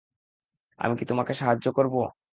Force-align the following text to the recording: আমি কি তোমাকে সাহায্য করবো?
আমি 0.79 0.93
কি 0.99 1.05
তোমাকে 1.05 1.33
সাহায্য 1.33 1.65
করবো? 1.71 1.99